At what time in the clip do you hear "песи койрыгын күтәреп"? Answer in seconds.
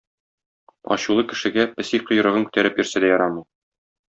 1.75-2.81